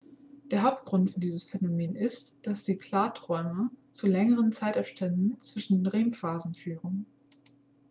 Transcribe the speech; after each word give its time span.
der 0.49 0.63
hauptgrund 0.63 1.11
für 1.11 1.19
dieses 1.19 1.43
phänomen 1.43 1.93
ist 1.95 2.39
dass 2.41 2.63
die 2.63 2.75
klarträume 2.75 3.69
zu 3.91 4.07
längeren 4.07 4.51
zeitabstände 4.51 5.37
zwischen 5.37 5.77
den 5.83 5.85
rem-phasen 5.85 6.55
führen 6.55 7.05